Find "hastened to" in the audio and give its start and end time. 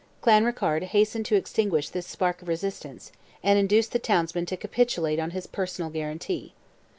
0.87-1.35